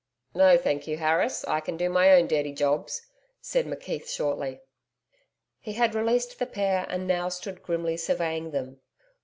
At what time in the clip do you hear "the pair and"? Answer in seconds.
6.39-7.05